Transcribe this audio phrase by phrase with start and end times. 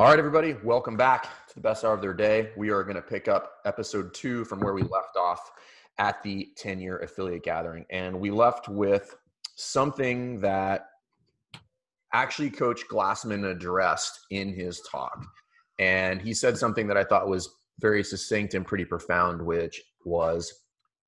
[0.00, 2.52] All right, everybody, welcome back to the best hour of their day.
[2.56, 5.50] We are going to pick up episode two from where we left off
[5.98, 7.84] at the 10 year affiliate gathering.
[7.90, 9.14] And we left with
[9.56, 10.86] something that
[12.14, 15.22] actually Coach Glassman addressed in his talk.
[15.78, 20.62] And he said something that I thought was very succinct and pretty profound, which was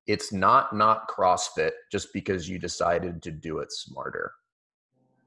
[0.05, 4.33] it's not not CrossFit just because you decided to do it smarter.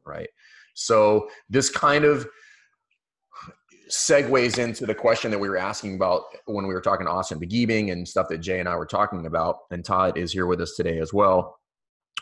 [0.04, 0.28] Right.
[0.74, 2.28] So this kind of
[3.90, 7.38] segues into the question that we were asking about when we were talking to Austin
[7.38, 9.58] Begebing and stuff that Jay and I were talking about.
[9.70, 11.56] And Todd is here with us today as well,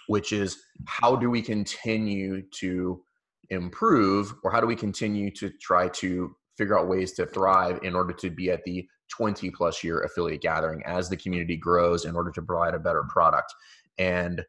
[0.09, 3.03] which is how do we continue to
[3.51, 7.95] improve or how do we continue to try to figure out ways to thrive in
[7.95, 12.17] order to be at the 20 plus year affiliate gathering as the community grows in
[12.17, 13.53] order to provide a better product.
[13.99, 14.45] And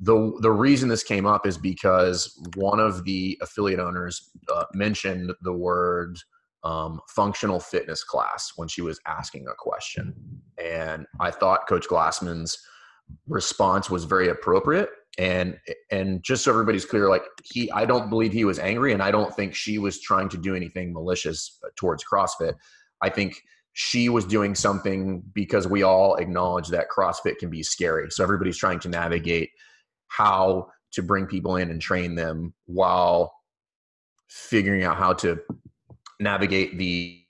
[0.00, 5.32] the the reason this came up is because one of the affiliate owners uh, mentioned
[5.42, 6.18] the word
[6.64, 10.14] um, functional fitness class when she was asking a question.
[10.62, 12.58] And I thought Coach Glassman's
[13.28, 14.88] response was very appropriate.
[15.18, 15.58] And
[15.90, 19.10] and just so everybody's clear, like he, I don't believe he was angry, and I
[19.10, 22.52] don't think she was trying to do anything malicious towards CrossFit.
[23.00, 23.40] I think
[23.72, 28.10] she was doing something because we all acknowledge that CrossFit can be scary.
[28.10, 29.50] So everybody's trying to navigate
[30.08, 33.32] how to bring people in and train them while
[34.28, 35.38] figuring out how to
[36.20, 37.22] navigate the,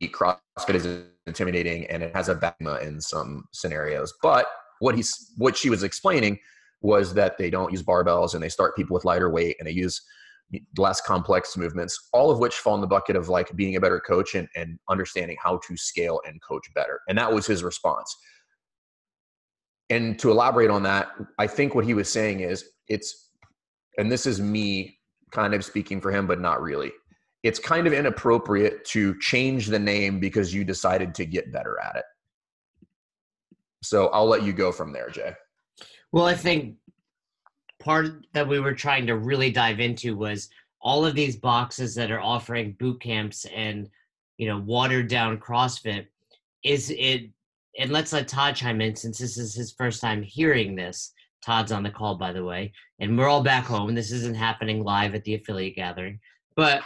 [0.00, 4.14] the CrossFit is intimidating and it has a BACMA in some scenarios.
[4.22, 4.46] But
[4.80, 6.38] what he's what she was explaining
[6.80, 9.72] was that they don't use barbells and they start people with lighter weight and they
[9.72, 10.00] use
[10.78, 14.00] less complex movements, all of which fall in the bucket of like being a better
[14.00, 17.00] coach and, and understanding how to scale and coach better.
[17.08, 18.16] And that was his response.
[19.90, 21.08] And to elaborate on that,
[21.38, 23.30] I think what he was saying is it's,
[23.98, 24.98] and this is me
[25.32, 26.92] kind of speaking for him, but not really
[27.42, 31.96] it's kind of inappropriate to change the name because you decided to get better at
[31.96, 32.04] it.
[33.82, 35.34] So I'll let you go from there, Jay.
[36.10, 36.76] Well, I think
[37.78, 40.48] part that we were trying to really dive into was
[40.80, 43.88] all of these boxes that are offering boot camps and
[44.36, 46.06] you know watered down CrossFit.
[46.64, 47.30] Is it?
[47.78, 51.12] And let's let Todd chime in since this is his first time hearing this.
[51.44, 53.94] Todd's on the call, by the way, and we're all back home.
[53.94, 56.18] This isn't happening live at the affiliate gathering,
[56.56, 56.82] but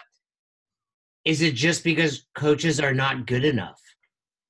[1.25, 3.81] is it just because coaches are not good enough?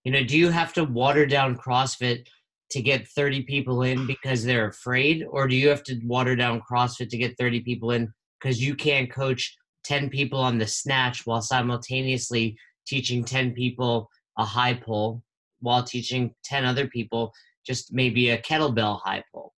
[0.05, 2.27] You know, do you have to water down CrossFit
[2.71, 5.25] to get 30 people in because they're afraid?
[5.29, 8.75] Or do you have to water down CrossFit to get 30 people in because you
[8.75, 12.57] can't coach 10 people on the snatch while simultaneously
[12.87, 15.23] teaching 10 people a high pull
[15.61, 17.33] while teaching 10 other people
[17.65, 19.53] just maybe a kettlebell high pull?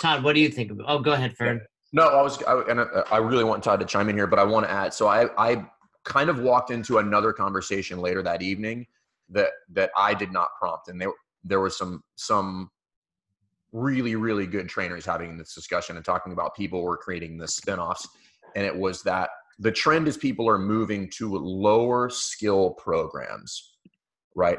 [0.00, 0.70] Todd, what do you think?
[0.72, 1.60] Of, oh, go ahead, Fern.
[1.92, 4.44] No, I was, I, and I really want Todd to chime in here, but I
[4.44, 4.94] want to add.
[4.94, 5.66] So I, I
[6.10, 8.84] kind of walked into another conversation later that evening
[9.28, 11.12] that that I did not prompt, and there
[11.44, 12.68] there was some some
[13.72, 18.06] really really good trainers having this discussion and talking about people were creating the spinoffs,
[18.56, 23.76] and it was that the trend is people are moving to lower skill programs,
[24.34, 24.58] right?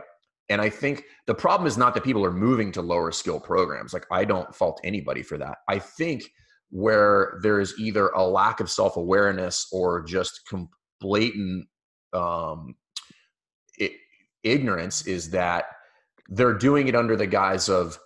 [0.50, 3.94] And I think the problem is not that people are moving to lower skill programs.
[3.94, 5.58] Like I don't fault anybody for that.
[5.68, 6.24] I think
[6.70, 10.70] where there is either a lack of self awareness or just com-
[11.02, 11.68] blatant
[12.14, 12.76] um,
[13.78, 13.92] it,
[14.44, 15.66] ignorance is that
[16.30, 18.00] they're doing it under the guise of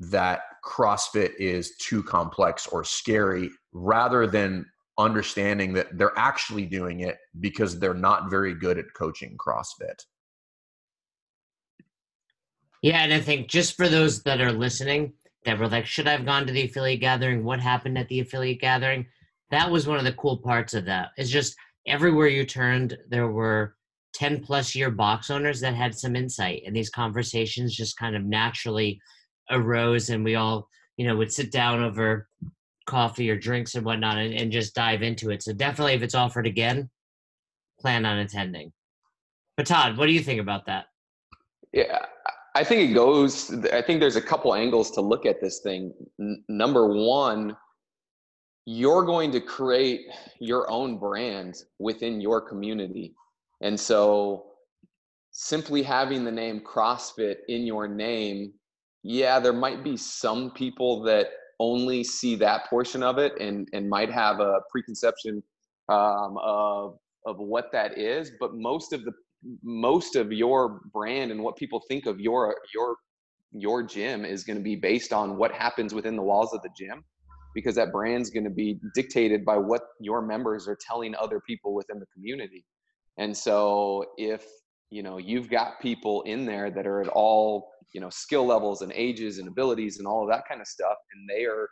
[0.00, 4.64] that CrossFit is too complex or scary rather than
[4.98, 10.04] understanding that they're actually doing it because they're not very good at coaching CrossFit.
[12.82, 15.12] Yeah, and I think just for those that are listening
[15.44, 17.44] that were like, should I have gone to the affiliate gathering?
[17.44, 19.06] What happened at the affiliate gathering?
[19.50, 21.10] That was one of the cool parts of that.
[21.16, 23.74] It's just everywhere you turned, there were
[24.14, 28.24] 10 plus year box owners that had some insight, and these conversations just kind of
[28.24, 29.00] naturally
[29.50, 32.28] arose, and we all, you know, would sit down over
[32.86, 35.42] coffee or drinks and whatnot and, and just dive into it.
[35.42, 36.88] So definitely, if it's offered again,
[37.80, 38.72] plan on attending.
[39.56, 40.86] But Todd, what do you think about that?
[41.72, 41.98] Yeah,
[42.54, 43.52] I think it goes.
[43.72, 45.92] I think there's a couple angles to look at this thing.
[46.20, 47.56] N- number one
[48.70, 50.02] you're going to create
[50.40, 53.14] your own brand within your community.
[53.62, 54.44] And so
[55.30, 58.52] simply having the name CrossFit in your name,
[59.02, 61.28] yeah, there might be some people that
[61.58, 65.42] only see that portion of it and, and might have a preconception
[65.88, 68.32] um, of, of what that is.
[68.38, 69.12] But most of the
[69.62, 72.96] most of your brand and what people think of your your
[73.52, 76.70] your gym is going to be based on what happens within the walls of the
[76.76, 77.02] gym
[77.54, 81.74] because that brand's going to be dictated by what your members are telling other people
[81.74, 82.64] within the community.
[83.18, 84.44] And so if
[84.90, 88.82] you know you've got people in there that are at all you know skill levels
[88.82, 91.68] and ages and abilities and all of that kind of stuff and they are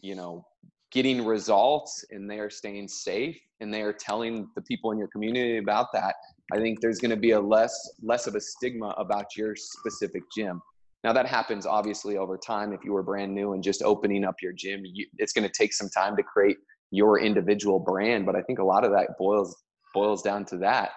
[0.00, 0.44] you know
[0.92, 5.08] getting results and they are staying safe and they are telling the people in your
[5.08, 6.14] community about that
[6.52, 10.22] i think there's going to be a less less of a stigma about your specific
[10.36, 10.60] gym
[11.04, 14.36] now that happens obviously over time if you were brand new and just opening up
[14.42, 16.56] your gym you, it's going to take some time to create
[16.90, 19.62] your individual brand but i think a lot of that boils
[19.94, 20.92] boils down to that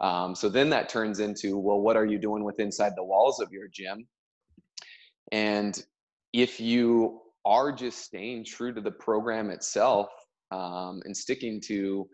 [0.00, 3.40] um, so then that turns into, well, what are you doing with inside the walls
[3.40, 4.06] of your gym?
[5.32, 5.80] And
[6.32, 10.08] if you are just staying true to the program itself
[10.50, 12.08] um, and sticking to,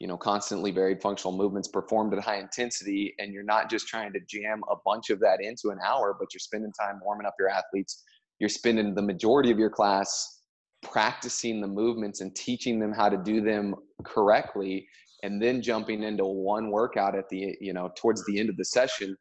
[0.00, 4.12] you know, constantly varied functional movements performed at high intensity, and you're not just trying
[4.12, 7.34] to jam a bunch of that into an hour, but you're spending time warming up
[7.38, 8.02] your athletes,
[8.38, 10.42] you're spending the majority of your class
[10.82, 14.88] practicing the movements and teaching them how to do them correctly
[15.22, 18.64] and then jumping into one workout at the you know towards the end of the
[18.64, 19.14] session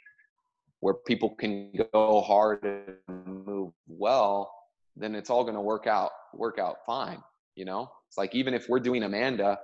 [0.80, 4.50] where people can go hard and move well
[4.96, 7.22] then it's all going to work out work out fine
[7.60, 7.92] you know?
[8.08, 9.60] It's like even if we're doing amanda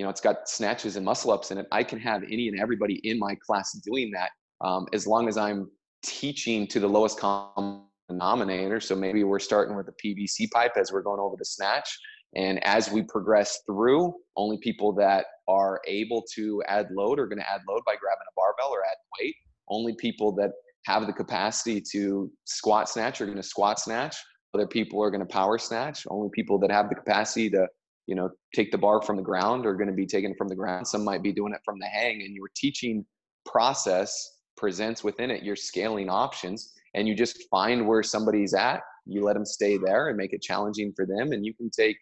[0.00, 2.58] you know it's got snatches and muscle ups in it i can have any and
[2.58, 4.30] everybody in my class doing that
[4.66, 5.70] um, as long as i'm
[6.02, 10.90] teaching to the lowest common denominator so maybe we're starting with a pvc pipe as
[10.90, 11.98] we're going over the snatch
[12.36, 17.40] and as we progress through, only people that are able to add load are going
[17.40, 19.34] to add load by grabbing a barbell or add weight.
[19.68, 20.52] Only people that
[20.86, 24.16] have the capacity to squat snatch are going to squat snatch.
[24.54, 26.06] Other people are going to power snatch.
[26.08, 27.66] Only people that have the capacity to,
[28.06, 30.56] you know, take the bar from the ground are going to be taken from the
[30.56, 30.86] ground.
[30.86, 32.22] Some might be doing it from the hang.
[32.22, 33.04] And your teaching
[33.46, 38.80] process presents within it your scaling options, and you just find where somebody's at.
[39.06, 41.96] You let them stay there and make it challenging for them, and you can take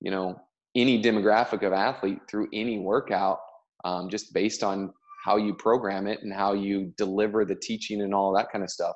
[0.00, 0.40] you know
[0.74, 3.40] any demographic of athlete through any workout
[3.84, 4.92] um, just based on
[5.24, 8.70] how you program it and how you deliver the teaching and all that kind of
[8.70, 8.94] stuff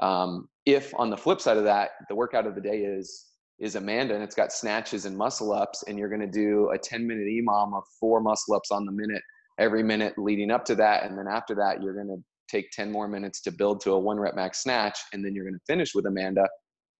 [0.00, 3.27] um, if on the flip side of that the workout of the day is
[3.58, 6.78] is amanda and it's got snatches and muscle ups and you're going to do a
[6.78, 9.22] 10 minute emom of four muscle ups on the minute
[9.58, 12.90] every minute leading up to that and then after that you're going to take 10
[12.90, 15.64] more minutes to build to a one rep max snatch and then you're going to
[15.66, 16.48] finish with amanda.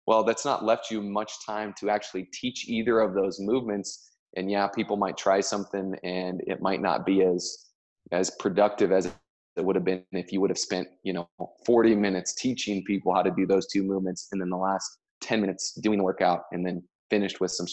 [0.07, 4.51] Well that's not left you much time to actually teach either of those movements and
[4.51, 7.67] yeah people might try something and it might not be as
[8.13, 9.11] as productive as
[9.57, 11.29] it would have been if you would have spent you know
[11.67, 15.41] 40 minutes teaching people how to do those two movements and then the last 10
[15.41, 17.67] minutes doing the workout and then finished with some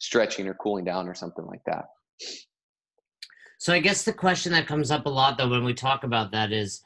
[0.00, 1.86] stretching or cooling down or something like that
[3.58, 6.32] so i guess the question that comes up a lot though when we talk about
[6.32, 6.82] that is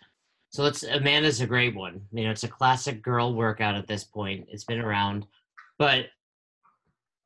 [0.54, 2.02] so it's Amanda's a great one.
[2.12, 4.46] You know, it's a classic girl workout at this point.
[4.48, 5.26] It's been around,
[5.80, 6.06] but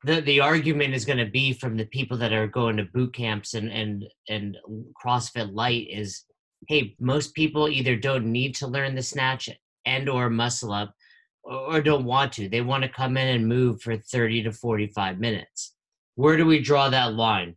[0.02, 3.12] the the argument is going to be from the people that are going to boot
[3.12, 4.56] camps and and and
[5.04, 6.24] CrossFit Light is,
[6.68, 9.50] hey, most people either don't need to learn the snatch
[9.84, 10.94] and or muscle up,
[11.42, 12.48] or don't want to.
[12.48, 15.74] They want to come in and move for thirty to forty five minutes.
[16.16, 17.56] Where do we draw that line?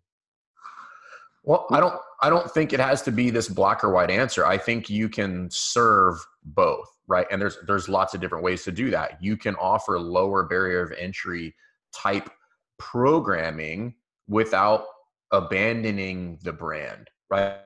[1.44, 4.45] Well, I don't I don't think it has to be this black or white answer.
[4.45, 7.25] I think you can serve both, right?
[7.31, 9.18] And there's there's lots of different ways to do that.
[9.22, 11.56] You can offer lower barrier of entry
[11.94, 12.30] type
[12.78, 13.95] programming
[14.28, 14.86] without
[15.31, 17.57] abandoning the brand, right?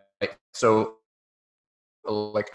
[0.54, 0.96] So
[2.06, 2.54] like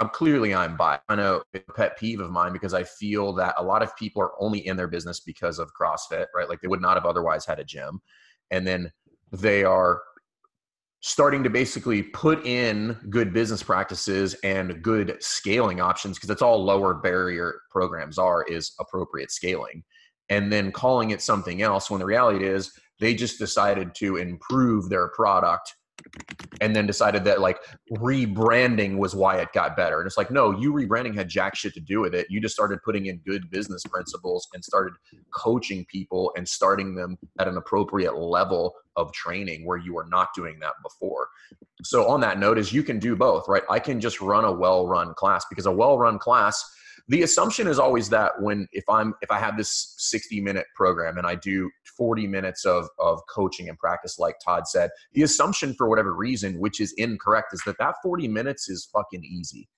[0.00, 3.54] I'm clearly I'm by I know a pet peeve of mine because I feel that
[3.58, 6.48] a lot of people are only in their business because of CrossFit, right?
[6.48, 8.00] Like they would not have otherwise had a gym.
[8.50, 8.90] And then
[9.30, 10.02] they are
[11.00, 16.64] starting to basically put in good business practices and good scaling options because that's all
[16.64, 19.84] lower barrier programs are is appropriate scaling
[20.30, 24.88] and then calling it something else when the reality is they just decided to improve
[24.88, 25.74] their product
[26.60, 27.58] and then decided that like
[27.92, 30.00] rebranding was why it got better.
[30.00, 32.26] And it's like, no, you rebranding had jack shit to do with it.
[32.30, 34.94] You just started putting in good business principles and started
[35.34, 40.28] coaching people and starting them at an appropriate level of training where you were not
[40.34, 41.28] doing that before.
[41.82, 43.64] So on that note is you can do both, right?
[43.68, 46.64] I can just run a well-run class because a well-run class
[47.08, 51.18] the assumption is always that when if i'm if i have this 60 minute program
[51.18, 55.74] and i do 40 minutes of of coaching and practice like todd said the assumption
[55.74, 59.68] for whatever reason which is incorrect is that that 40 minutes is fucking easy.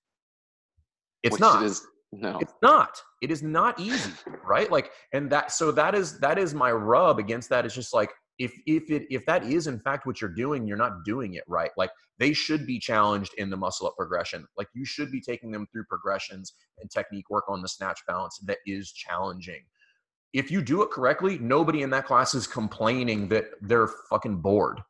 [1.23, 1.63] It's which not.
[1.63, 2.39] is, no.
[2.39, 3.01] It's not.
[3.23, 4.13] It is not easy
[4.47, 4.71] right?
[4.71, 7.65] Like and that so that is that is my rub against that.
[7.65, 10.77] It's just like if if it if that is in fact what you're doing you're
[10.77, 11.71] not doing it right.
[11.77, 14.47] Like they should be challenged in the muscle up progression.
[14.57, 18.39] Like you should be taking them through progressions and technique work on the snatch balance
[18.45, 19.63] that is challenging.
[20.33, 24.81] If you do it correctly nobody in that class is complaining that they're fucking bored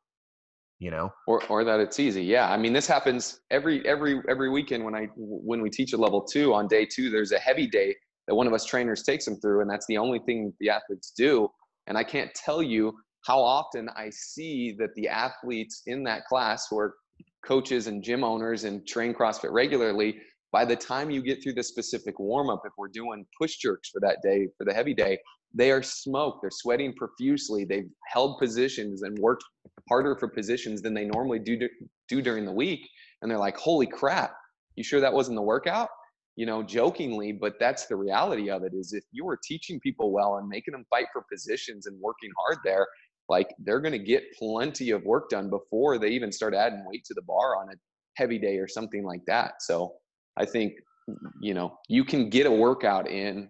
[0.79, 1.11] you know?
[1.26, 2.23] Or or that it's easy.
[2.23, 5.97] Yeah i mean this happens every every every weekend when i when we teach a
[5.97, 7.95] level two on day two there's a heavy day
[8.29, 11.12] that one of us trainers takes them through and that's the only thing the athletes
[11.17, 11.49] do.
[11.87, 12.93] And i can't tell you
[13.26, 16.95] how often i see that the athletes in that class who are
[17.45, 20.16] coaches and gym owners and train crossfit regularly
[20.52, 23.90] by the time you get through the specific warm up if we're doing push jerks
[23.90, 25.18] for that day for the heavy day
[25.54, 29.45] they are smoked they're sweating profusely they've held positions and worked
[29.88, 31.59] harder for positions than they normally do
[32.09, 32.88] do during the week
[33.23, 34.35] and they're like holy crap
[34.76, 35.88] you sure that wasn't the workout?
[36.37, 40.12] You know jokingly but that's the reality of it is if you are teaching people
[40.12, 42.87] well and making them fight for positions and working hard there
[43.28, 47.04] like they're going to get plenty of work done before they even start adding weight
[47.04, 47.76] to the bar on a
[48.16, 49.62] heavy day or something like that.
[49.62, 49.95] So
[50.38, 50.75] i think
[51.40, 53.49] you know you can get a workout in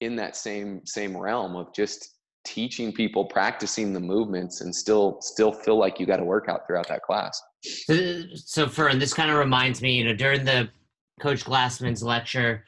[0.00, 2.16] in that same same realm of just
[2.46, 6.88] teaching people practicing the movements and still still feel like you got a workout throughout
[6.88, 7.40] that class.
[8.34, 10.68] So for this kind of reminds me you know during the
[11.20, 12.64] coach glassman's lecture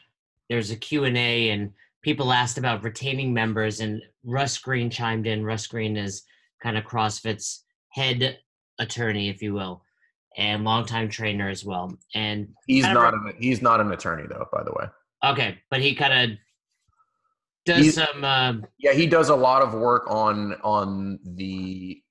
[0.51, 1.73] there's a q&a and
[2.03, 6.23] people asked about retaining members and russ green chimed in russ green is
[6.63, 8.39] kind of crossfit's head
[8.79, 9.83] attorney if you will
[10.37, 14.47] and longtime trainer as well and he's not re- an, he's not an attorney though
[14.53, 14.87] by the way
[15.25, 16.39] okay but he kind of
[17.65, 18.25] does He's, some.
[18.25, 22.03] Uh, yeah, he does a lot of work on on the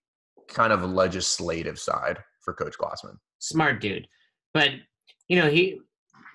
[0.47, 3.17] kind of legislative side for Coach Glassman.
[3.39, 4.07] Smart dude,
[4.53, 4.69] but
[5.27, 5.81] you know he.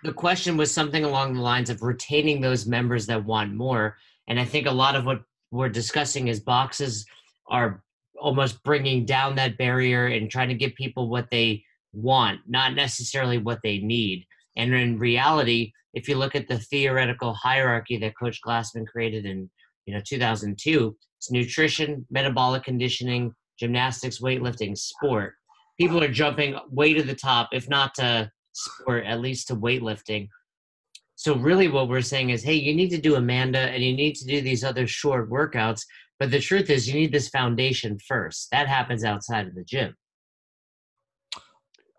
[0.07, 3.97] The question was something along the lines of retaining those members that want more,
[4.29, 7.05] and I think a lot of what we're discussing is boxes
[7.49, 7.83] are
[8.17, 13.39] almost bringing down that barrier and trying to give people what they want, not necessarily
[13.39, 14.25] what they need.
[14.57, 19.51] And in reality, if you look at the theoretical hierarchy that Coach Glassman created in
[19.87, 25.35] you know 2002, it's nutrition, metabolic conditioning, gymnastics, weightlifting, sport.
[25.81, 30.29] People are jumping way to the top, if not to sport, at least to weightlifting.
[31.15, 34.17] So really, what we're saying is, hey, you need to do Amanda, and you need
[34.17, 35.83] to do these other short workouts.
[36.19, 38.51] But the truth is, you need this foundation first.
[38.51, 39.95] That happens outside of the gym.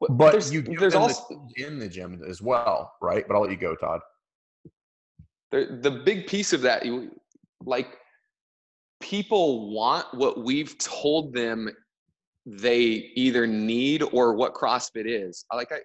[0.10, 3.28] But there's, you there's also the, in the gym as well, right?
[3.28, 4.00] But I'll let you go, Todd.
[5.52, 7.20] The the big piece of that, you
[7.66, 7.98] like
[9.00, 11.70] people want what we've told them
[12.46, 15.46] they either need or what CrossFit is.
[15.54, 15.80] Like I,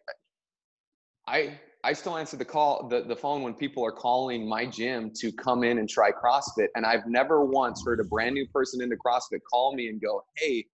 [1.27, 5.11] I, I still answer the call, the, the phone when people are calling my gym
[5.17, 6.69] to come in and try CrossFit.
[6.75, 10.25] And I've never once heard a brand new person into CrossFit call me and go,
[10.37, 10.67] Hey,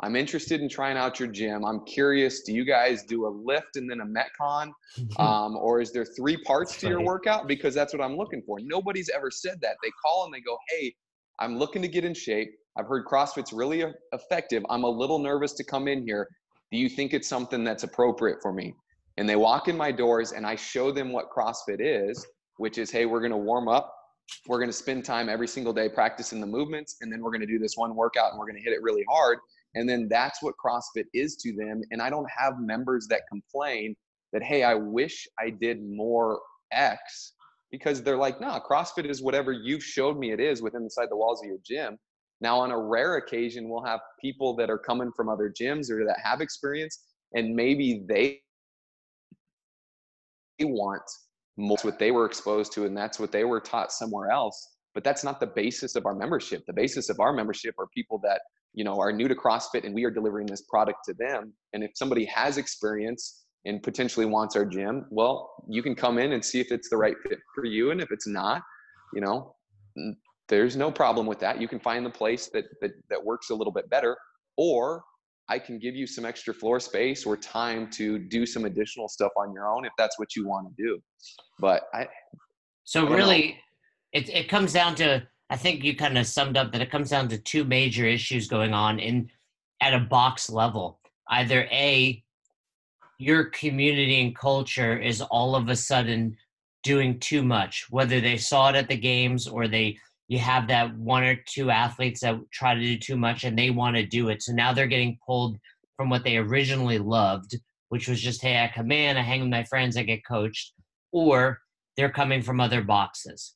[0.00, 1.64] I'm interested in trying out your gym.
[1.64, 4.72] I'm curious, do you guys do a lift and then a Metcon?
[5.18, 7.46] Um, or is there three parts to your workout?
[7.46, 8.58] Because that's what I'm looking for.
[8.60, 9.76] Nobody's ever said that.
[9.82, 10.94] They call and they go, hey,
[11.38, 12.50] I'm looking to get in shape.
[12.78, 14.64] I've heard CrossFit's really effective.
[14.68, 16.28] I'm a little nervous to come in here.
[16.70, 18.74] Do you think it's something that's appropriate for me?
[19.18, 22.26] And they walk in my doors and I show them what CrossFit is,
[22.58, 23.92] which is, hey, we're going to warm up.
[24.46, 26.96] We're going to spend time every single day practicing the movements.
[27.00, 28.82] And then we're going to do this one workout and we're going to hit it
[28.82, 29.38] really hard
[29.76, 31.82] and then that's what CrossFit is to them.
[31.90, 33.94] And I don't have members that complain
[34.32, 36.40] that, hey, I wish I did more
[36.72, 37.34] X
[37.70, 41.16] because they're like, nah, CrossFit is whatever you've showed me it is within inside the
[41.16, 41.98] walls of your gym.
[42.40, 46.04] Now, on a rare occasion, we'll have people that are coming from other gyms or
[46.06, 47.04] that have experience,
[47.34, 48.40] and maybe they
[50.64, 51.02] want
[51.56, 54.76] most what they were exposed to, and that's what they were taught somewhere else.
[54.94, 56.64] But that's not the basis of our membership.
[56.66, 58.40] The basis of our membership are people that
[58.72, 61.52] you know are new to CrossFit and we are delivering this product to them.
[61.72, 66.32] And if somebody has experience and potentially wants our gym, well, you can come in
[66.32, 67.90] and see if it's the right fit for you.
[67.90, 68.62] And if it's not,
[69.12, 69.54] you know,
[70.48, 71.60] there's no problem with that.
[71.60, 74.16] You can find the place that that, that works a little bit better,
[74.56, 75.02] or
[75.48, 79.32] I can give you some extra floor space or time to do some additional stuff
[79.36, 80.98] on your own if that's what you want to do.
[81.58, 82.08] But I.
[82.84, 83.58] So I really,
[84.12, 87.10] it it comes down to I think you kind of summed up that it comes
[87.10, 89.30] down to two major issues going on in
[89.80, 91.00] at a box level.
[91.30, 92.22] Either A,
[93.18, 96.36] your community and culture is all of a sudden
[96.82, 100.96] doing too much, whether they saw it at the games or they you have that
[100.96, 104.28] one or two athletes that try to do too much and they want to do
[104.28, 104.42] it.
[104.42, 105.56] So now they're getting pulled
[105.96, 107.56] from what they originally loved,
[107.88, 110.72] which was just, hey, I come in, I hang with my friends, I get coached,
[111.12, 111.60] or
[111.96, 113.54] they're coming from other boxes.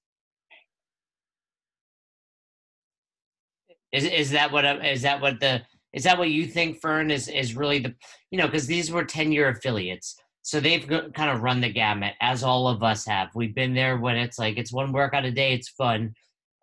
[3.92, 5.62] Is is that what is that what the
[5.92, 7.10] is that what you think, Fern?
[7.10, 7.94] Is is really the
[8.30, 12.14] you know because these were ten year affiliates, so they've kind of run the gamut
[12.20, 13.30] as all of us have.
[13.34, 16.14] We've been there when it's like it's one workout a day, it's fun,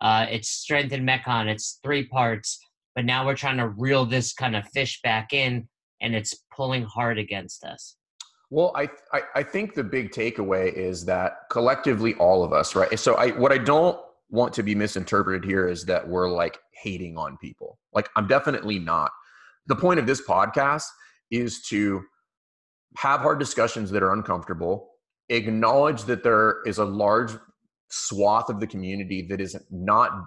[0.02, 2.60] uh, it's strength and metcon, it's three parts,
[2.96, 5.68] but now we're trying to reel this kind of fish back in
[6.02, 7.96] and it's pulling hard against us.
[8.50, 12.98] Well, I, I, I think the big takeaway is that collectively, all of us, right?
[12.98, 14.00] So, I what I don't
[14.30, 17.78] want to be misinterpreted here is that we're like hating on people.
[17.94, 19.12] Like, I'm definitely not.
[19.68, 20.86] The point of this podcast
[21.30, 22.02] is to
[22.98, 24.92] have hard discussions that are uncomfortable,
[25.30, 27.32] acknowledge that there is a large
[27.90, 30.26] swath of the community that is not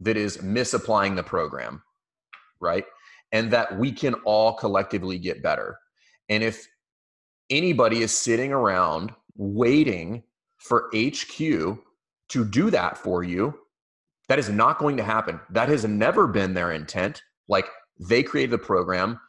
[0.00, 1.82] that is misapplying the program,
[2.60, 2.84] right?
[3.32, 5.78] And that we can all collectively get better.
[6.28, 6.66] And if
[7.50, 10.22] anybody is sitting around waiting
[10.58, 13.54] for HQ to do that for you,
[14.28, 15.40] that is not going to happen.
[15.50, 17.22] That has never been their intent.
[17.48, 17.66] Like
[17.98, 19.20] they create the program,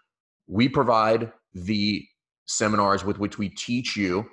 [0.47, 2.03] we provide the
[2.45, 4.27] seminars with which we teach you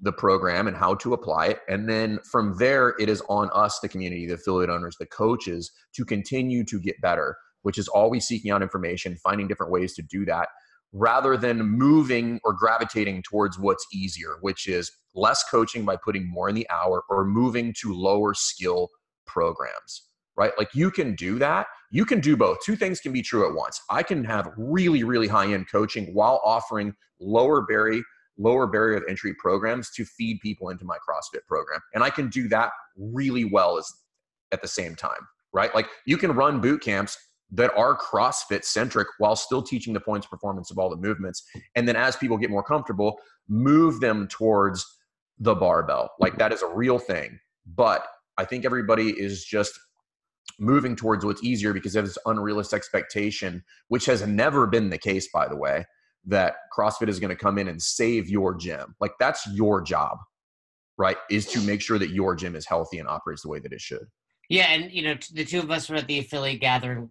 [0.00, 1.60] the program and how to apply it.
[1.68, 5.70] And then from there, it is on us, the community, the affiliate owners, the coaches,
[5.94, 10.02] to continue to get better, which is always seeking out information, finding different ways to
[10.02, 10.48] do that,
[10.92, 16.48] rather than moving or gravitating towards what's easier, which is less coaching by putting more
[16.48, 18.90] in the hour or moving to lower skill
[19.26, 20.02] programs
[20.36, 20.52] right?
[20.58, 21.66] Like you can do that.
[21.90, 22.58] You can do both.
[22.64, 23.80] Two things can be true at once.
[23.90, 28.02] I can have really, really high end coaching while offering lower barrier,
[28.38, 31.80] lower barrier of entry programs to feed people into my CrossFit program.
[31.94, 33.92] And I can do that really well as
[34.52, 35.74] at the same time, right?
[35.74, 37.16] Like you can run boot camps
[37.52, 41.44] that are CrossFit centric while still teaching the points performance of all the movements.
[41.76, 44.84] And then as people get more comfortable, move them towards
[45.38, 46.10] the barbell.
[46.18, 47.38] Like that is a real thing.
[47.66, 49.78] But I think everybody is just
[50.58, 55.28] moving towards what's easier because of this unrealistic expectation, which has never been the case,
[55.32, 55.84] by the way,
[56.26, 58.94] that CrossFit is going to come in and save your gym.
[59.00, 60.18] Like that's your job,
[60.96, 61.16] right?
[61.30, 63.80] Is to make sure that your gym is healthy and operates the way that it
[63.80, 64.06] should.
[64.48, 67.08] Yeah, and you know, the two of us were at the affiliate gathering.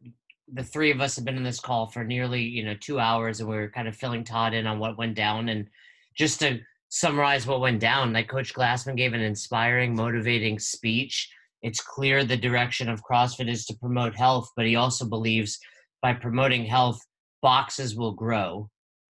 [0.53, 3.39] The three of us have been in this call for nearly, you know, two hours,
[3.39, 5.50] and we are kind of filling Todd in on what went down.
[5.50, 5.67] And
[6.15, 6.60] just to
[6.90, 11.29] summarize what went down, like Coach Glassman gave an inspiring, motivating speech
[11.64, 15.59] it's clear the direction of CrossFit is to promote health, but he also believes
[16.01, 17.00] by promoting health,
[17.42, 18.70] boxes will grow.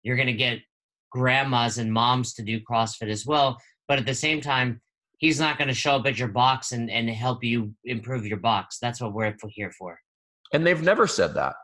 [0.06, 0.60] You're going to get
[1.10, 3.58] grandmas and moms to do CrossFit as well.
[3.88, 4.80] But at the same time,
[5.18, 8.38] he's not going to show up at your box and, and help you improve your
[8.38, 8.78] box.
[8.80, 9.98] That's what we're here for.
[10.52, 11.56] And they've never said that.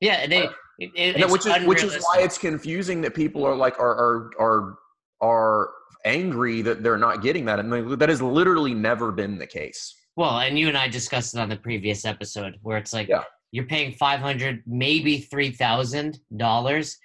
[0.00, 0.44] Yeah, they.
[0.44, 4.30] Uh, it, which is which is why it's confusing that people are like are are
[4.40, 4.78] are
[5.20, 5.70] are
[6.04, 9.92] angry that they're not getting that, and that has literally never been the case.
[10.16, 13.24] Well, and you and I discussed it on the previous episode, where it's like yeah.
[13.50, 16.96] you're paying five hundred, maybe three thousand dollars.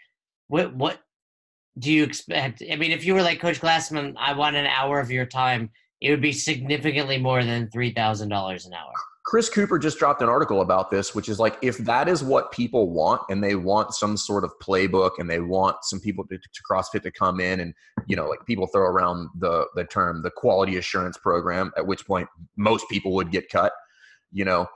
[0.54, 1.00] What what
[1.80, 2.62] do you expect?
[2.72, 5.72] I mean, if you were like Coach Glassman, I want an hour of your time.
[6.00, 8.92] It would be significantly more than three thousand dollars an hour.
[9.26, 12.52] Chris Cooper just dropped an article about this, which is like if that is what
[12.52, 16.38] people want and they want some sort of playbook and they want some people to,
[16.38, 17.74] to CrossFit to come in and
[18.06, 22.06] you know like people throw around the the term the quality assurance program, at which
[22.06, 23.74] point most people would get cut.
[24.32, 24.68] You know,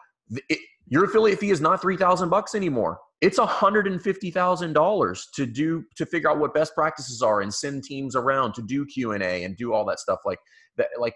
[0.50, 2.98] it, your affiliate fee is not three thousand bucks anymore.
[3.22, 7.42] It's hundred and fifty thousand dollars to do to figure out what best practices are
[7.42, 10.40] and send teams around to do Q and do all that stuff like
[10.78, 10.90] that.
[11.00, 11.16] Like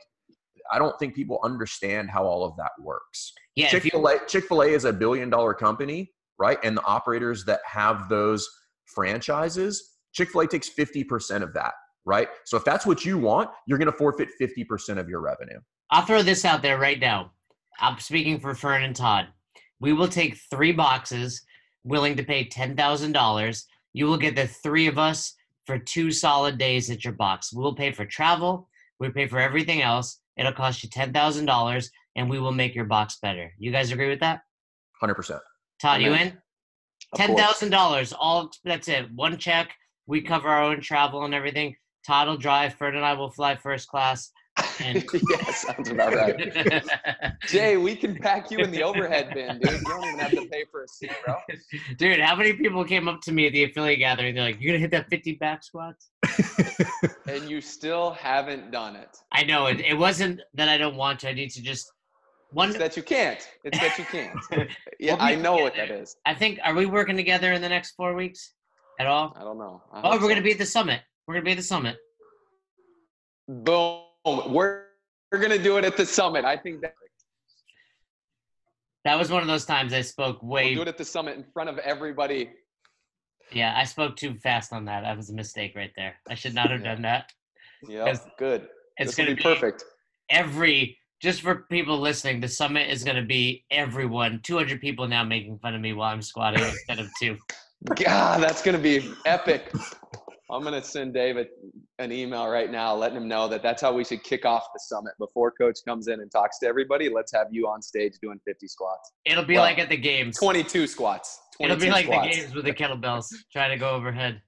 [0.71, 3.33] I don't think people understand how all of that works.
[3.55, 6.57] Yeah, Chick Fil A Chick Fil A is a billion dollar company, right?
[6.63, 8.47] And the operators that have those
[8.85, 11.73] franchises, Chick Fil A takes fifty percent of that,
[12.05, 12.29] right?
[12.45, 15.59] So if that's what you want, you're going to forfeit fifty percent of your revenue.
[15.91, 17.33] I'll throw this out there right now.
[17.79, 19.27] I'm speaking for Fern and Todd.
[19.79, 21.41] We will take three boxes,
[21.83, 23.65] willing to pay ten thousand dollars.
[23.93, 25.33] You will get the three of us
[25.65, 27.51] for two solid days at your box.
[27.53, 28.69] We'll pay for travel.
[28.99, 32.73] We pay for everything else It'll cost you ten thousand dollars, and we will make
[32.73, 33.53] your box better.
[33.57, 34.41] You guys agree with that?
[34.99, 35.41] Hundred percent.
[35.81, 36.37] Todd, you in?
[37.15, 38.13] Ten thousand dollars.
[38.13, 39.11] All that's it.
[39.13, 39.71] One check.
[40.07, 41.75] We cover our own travel and everything.
[42.07, 42.73] Todd will drive.
[42.75, 44.31] Ferd and I will fly first class.
[44.79, 47.33] And yeah, sounds about right.
[47.47, 49.71] Jay, we can pack you in the overhead bin, dude.
[49.71, 51.35] You don't even have to pay for a seat, bro.
[51.97, 54.35] Dude, how many people came up to me at the affiliate gathering?
[54.35, 56.11] They're like, "You're gonna hit that 50 back squats?"
[57.27, 59.09] and you still haven't done it.
[59.31, 59.79] I know it.
[59.79, 61.29] It wasn't that I don't want to.
[61.29, 61.91] I need to just.
[62.51, 63.47] One it's that you can't.
[63.63, 64.37] It's that you can't.
[64.99, 66.15] yeah, well, I know what that is.
[66.25, 66.59] I think.
[66.63, 68.53] Are we working together in the next four weeks
[68.99, 69.33] at all?
[69.37, 69.81] I don't know.
[69.93, 70.27] I oh, we're so.
[70.29, 71.01] gonna be at the summit.
[71.27, 71.97] We're gonna be at the summit.
[73.47, 74.10] Boom.
[74.25, 74.85] We're
[75.31, 76.45] we're gonna do it at the summit.
[76.45, 76.93] I think that.
[79.03, 80.67] That was one of those times I spoke way.
[80.67, 82.51] We'll do it at the summit in front of everybody.
[83.51, 85.01] Yeah, I spoke too fast on that.
[85.01, 86.15] That was a mistake right there.
[86.29, 86.93] I should not have yeah.
[86.93, 87.31] done that.
[87.87, 88.67] Yeah, good.
[88.97, 89.83] It's going to be perfect.
[90.29, 94.39] Every just for people listening, the summit is going to be everyone.
[94.43, 97.37] Two hundred people now making fun of me while I'm squatting instead of two.
[97.95, 99.71] God, that's going to be epic.
[100.51, 101.47] I'm going to send David
[101.99, 104.79] an email right now, letting him know that that's how we should kick off the
[104.79, 105.13] summit.
[105.17, 108.67] Before coach comes in and talks to everybody, let's have you on stage doing 50
[108.67, 109.13] squats.
[109.25, 110.37] It'll be well, like at the games.
[110.37, 111.39] 22 squats.
[111.57, 112.35] 22 It'll be like squats.
[112.35, 114.41] the games with the kettlebells, trying to go overhead.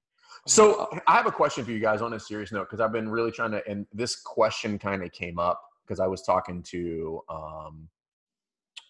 [0.45, 3.09] So I have a question for you guys on a serious note because I've been
[3.09, 7.21] really trying to, and this question kind of came up because I was talking to
[7.29, 7.87] um,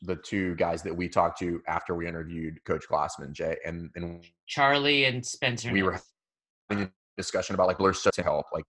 [0.01, 4.23] the two guys that we talked to after we interviewed Coach Glassman, Jay, and and
[4.47, 5.71] Charlie and Spencer.
[5.71, 5.99] We were
[6.69, 8.65] having a discussion about like there's to help, like,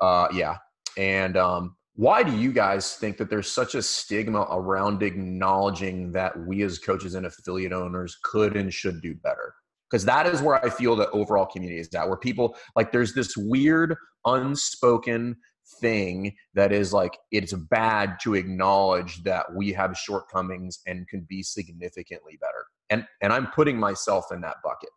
[0.00, 0.56] uh, yeah,
[0.98, 6.38] and um, why do you guys think that there's such a stigma around acknowledging that
[6.46, 9.54] we as coaches and affiliate owners could and should do better?
[9.90, 13.14] because that is where I feel the overall community is at, where people like there's
[13.14, 15.36] this weird unspoken
[15.80, 21.42] thing that is like it's bad to acknowledge that we have shortcomings and can be
[21.42, 22.64] significantly better.
[22.90, 24.90] And and I'm putting myself in that bucket.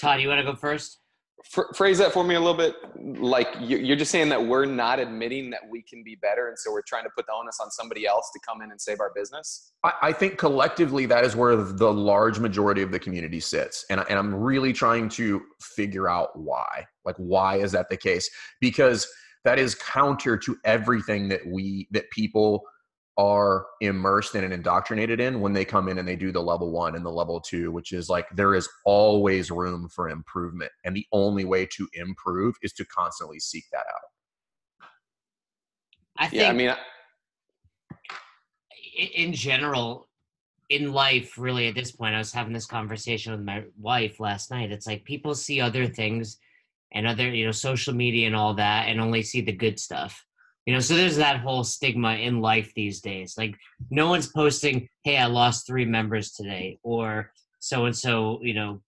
[0.00, 1.00] Todd, you want to go first?
[1.74, 2.74] phrase that for me a little bit.
[3.20, 6.70] Like you're just saying that we're not admitting that we can be better and so
[6.70, 9.10] we're trying to put the onus on somebody else to come in and save our
[9.14, 9.72] business?
[9.82, 14.18] I, think collectively that is where the large majority of the community sits and, and
[14.18, 16.86] i'm really trying to figure out why.
[17.04, 18.30] Like why is that the case?
[18.60, 19.08] Because
[19.44, 22.62] that is counter to everything that we that people
[23.20, 26.72] are immersed in and indoctrinated in when they come in and they do the level
[26.72, 30.72] one and the level two, which is like there is always room for improvement.
[30.86, 34.88] And the only way to improve is to constantly seek that out.
[36.16, 36.74] I think, yeah, I mean,
[39.14, 40.08] in general,
[40.70, 44.50] in life, really, at this point, I was having this conversation with my wife last
[44.50, 44.72] night.
[44.72, 46.38] It's like people see other things
[46.92, 50.24] and other, you know, social media and all that and only see the good stuff
[50.66, 53.34] you know, so there's that whole stigma in life these days.
[53.38, 53.54] Like
[53.90, 58.82] no one's posting, "Hey, I lost three members today," or so and so, you know,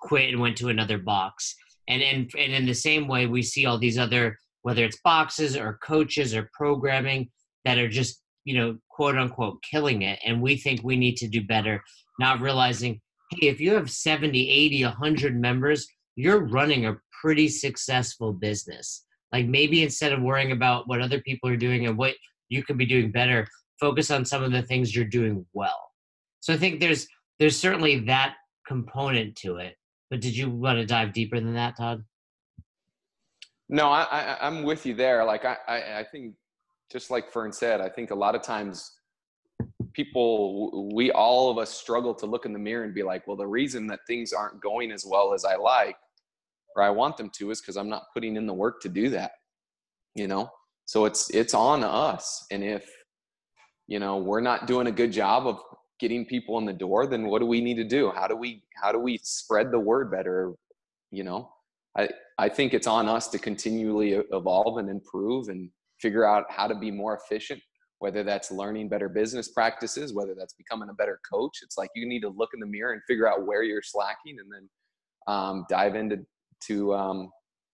[0.00, 1.54] quit and went to another box.
[1.88, 5.56] And and and in the same way, we see all these other, whether it's boxes
[5.56, 7.30] or coaches or programming
[7.64, 11.28] that are just you know, quote unquote, killing it, and we think we need to
[11.28, 11.82] do better,
[12.18, 12.98] not realizing,
[13.32, 19.46] hey, if you have 70, 80, 100 members, you're running a pretty successful business like
[19.46, 22.14] maybe instead of worrying about what other people are doing and what
[22.48, 23.46] you could be doing better,
[23.80, 25.90] focus on some of the things you're doing well.
[26.40, 27.06] So I think there's
[27.38, 28.34] there's certainly that
[28.66, 29.76] component to it.
[30.10, 32.02] But did you want to dive deeper than that, Todd?
[33.68, 35.24] No, I, I am with you there.
[35.24, 36.34] Like I, I I think
[36.90, 38.98] just like Fern said, I think a lot of times
[39.92, 43.36] people we all of us struggle to look in the mirror and be like well
[43.36, 45.96] the reason that things aren't going as well as i like
[46.78, 49.10] or I want them to is because I'm not putting in the work to do
[49.10, 49.32] that.
[50.14, 50.48] You know?
[50.84, 52.46] So it's it's on us.
[52.50, 52.88] And if,
[53.88, 55.60] you know, we're not doing a good job of
[56.00, 58.10] getting people in the door, then what do we need to do?
[58.14, 60.52] How do we how do we spread the word better?
[61.10, 61.50] You know?
[61.96, 66.68] I I think it's on us to continually evolve and improve and figure out how
[66.68, 67.60] to be more efficient
[68.00, 71.58] whether that's learning better business practices, whether that's becoming a better coach.
[71.62, 74.36] It's like you need to look in the mirror and figure out where you're slacking
[74.38, 74.68] and then
[75.26, 76.18] um, dive into
[76.66, 77.30] to um,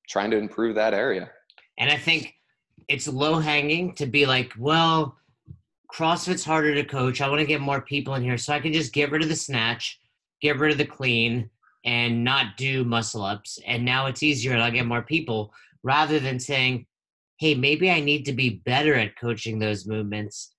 [0.09, 1.31] trying to improve that area.
[1.79, 2.35] And I think
[2.88, 5.16] it's low hanging to be like, well,
[5.92, 7.20] CrossFit's harder to coach.
[7.20, 9.29] I want to get more people in here, so I can just get rid of
[9.29, 10.01] the snatch,
[10.40, 11.49] get rid of the clean,
[11.85, 13.59] and not do muscle ups.
[13.66, 16.87] And now it's easier, and I'll get more people rather than saying,
[17.38, 20.55] hey, maybe I need to be better at coaching those movements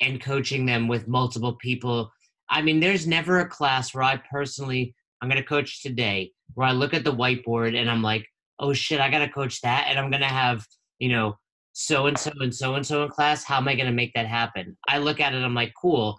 [0.00, 2.12] and coaching them with multiple people.
[2.50, 6.68] I mean, there's never a class where I personally I'm going to coach today, where
[6.68, 8.26] I look at the whiteboard and I'm like,
[8.58, 9.86] oh shit, I got to coach that.
[9.88, 10.64] And I'm to have,
[10.98, 11.36] you know,
[11.72, 13.44] so and so and so and so in class.
[13.44, 14.76] How am I to make that happen?
[14.88, 16.18] I look at it, I'm like, cool.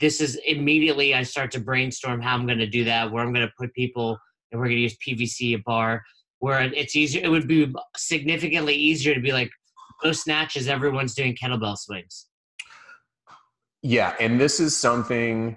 [0.00, 3.52] This is immediately I start to brainstorm how I'm to do that, where I'm to
[3.58, 4.18] put people,
[4.50, 6.02] and we're to use PVC, a bar,
[6.38, 7.22] where it's easier.
[7.22, 9.50] It would be significantly easier to be like,
[10.02, 12.26] those snatches, everyone's doing kettlebell swings.
[13.82, 14.14] Yeah.
[14.18, 15.56] And this is something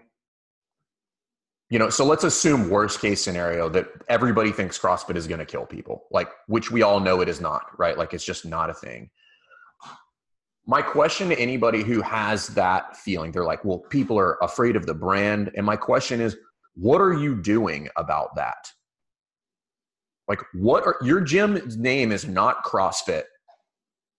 [1.69, 5.45] you know so let's assume worst case scenario that everybody thinks crossfit is going to
[5.45, 7.97] kill people like which we all know it is not right?
[7.97, 9.09] Like it's just not a thing.
[10.65, 14.85] My question to anybody who has that feeling they're like well people are afraid of
[14.85, 15.51] the brand.
[15.55, 16.37] And my question is
[16.75, 18.71] what are you doing about that?
[20.27, 23.23] Like what are your gym's name is not crossfit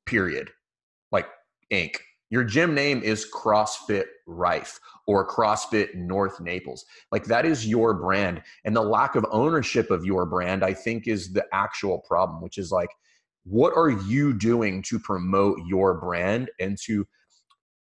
[0.07, 0.51] period
[1.13, 1.27] like
[1.73, 1.97] inc.
[2.31, 6.85] Your gym name is CrossFit Rife or CrossFit North Naples.
[7.11, 8.43] Like that is your brand.
[8.65, 12.59] And the lack of ownership of your brand, I think, is the actual problem, which
[12.59, 12.91] is like,
[13.45, 17.09] what are you doing to promote your brand and to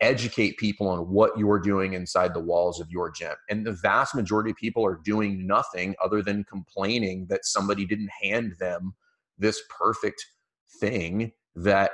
[0.00, 3.34] educate people on what you're doing inside the walls of your gym.
[3.50, 8.10] And the vast majority of people are doing nothing other than complaining that somebody didn't
[8.22, 8.94] hand them
[9.38, 10.24] this perfect
[10.80, 11.90] thing that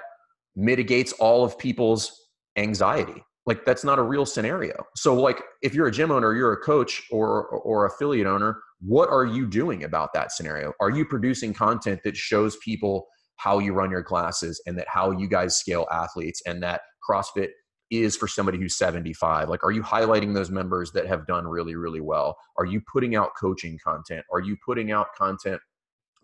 [0.54, 3.24] mitigates all of people's anxiety.
[3.46, 4.84] Like that's not a real scenario.
[4.96, 9.10] So like if you're a gym owner, you're a coach or or affiliate owner, what
[9.10, 10.72] are you doing about that scenario?
[10.80, 15.10] Are you producing content that shows people how you run your classes and that how
[15.10, 17.50] you guys scale athletes and that CrossFit
[17.90, 21.74] is for somebody who's 75 like are you highlighting those members that have done really
[21.74, 25.60] really well are you putting out coaching content are you putting out content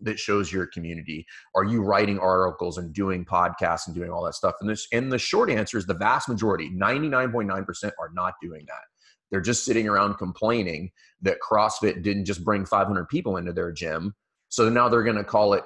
[0.01, 1.25] that shows your community.
[1.55, 4.55] Are you writing articles and doing podcasts and doing all that stuff?
[4.61, 8.83] And this and the short answer is the vast majority 99.9% are not doing that.
[9.29, 14.13] They're just sitting around complaining that crossfit didn't just bring 500 people into their gym
[14.49, 15.63] so now they're going to call it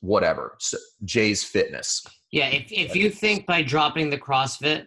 [0.00, 2.04] whatever so, jay's fitness.
[2.32, 4.86] Yeah if, if you think by dropping the crossfit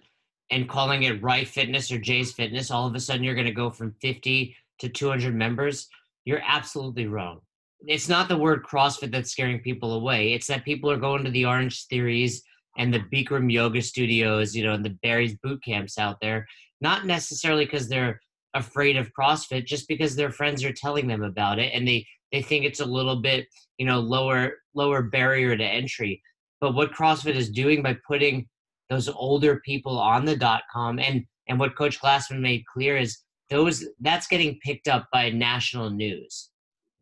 [0.52, 3.54] and calling it Right Fitness or Jay's Fitness, all of a sudden you're going to
[3.54, 5.88] go from 50 to 200 members,
[6.26, 7.42] you're absolutely wrong.
[7.88, 10.34] It's not the word CrossFit that's scaring people away.
[10.34, 12.44] It's that people are going to the Orange Theories
[12.78, 16.48] and the Bikram Yoga Studios, you know, and the Barry's boot camps out there,
[16.82, 18.20] not necessarily because they're
[18.54, 22.42] afraid of CrossFit, just because their friends are telling them about it and they they
[22.42, 26.22] think it's a little bit, you know, lower lower barrier to entry.
[26.60, 28.48] But what CrossFit is doing by putting
[28.90, 33.20] those older people on the dot com and and what coach glassman made clear is
[33.50, 36.50] those that's getting picked up by national news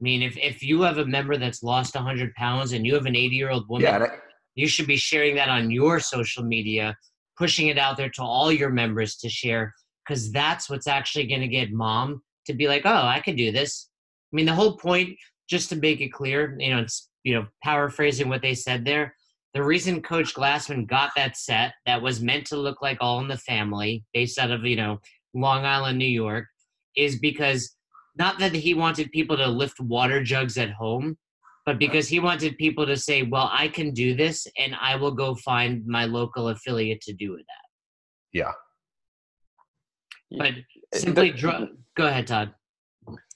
[0.03, 3.15] mean if, if you have a member that's lost 100 pounds and you have an
[3.15, 4.07] 80 year old woman yeah,
[4.55, 6.95] you should be sharing that on your social media
[7.37, 9.73] pushing it out there to all your members to share
[10.05, 13.51] because that's what's actually going to get mom to be like oh i can do
[13.51, 13.89] this.
[14.31, 15.17] I mean the whole point
[15.49, 19.15] just to make it clear you know it's you know paraphrasing what they said there
[19.53, 23.27] the reason Coach Glassman got that set that was meant to look like All in
[23.27, 24.99] the Family, based out of you know
[25.33, 26.45] Long Island, New York,
[26.95, 27.75] is because
[28.17, 31.17] not that he wanted people to lift water jugs at home,
[31.65, 35.11] but because he wanted people to say, "Well, I can do this, and I will
[35.11, 38.51] go find my local affiliate to do it." that." Yeah.
[40.31, 40.53] But
[40.93, 42.53] eh, simply, draw, go ahead, Todd.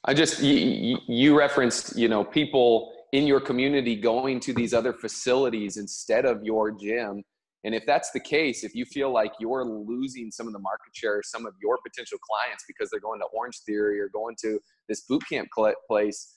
[0.04, 4.94] I just you, you referenced you know people in your community going to these other
[4.94, 7.24] facilities instead of your gym.
[7.64, 10.94] And if that's the case, if you feel like you're losing some of the market
[10.94, 14.60] share, some of your potential clients because they're going to Orange Theory or going to
[14.88, 15.50] this boot camp
[15.88, 16.36] place,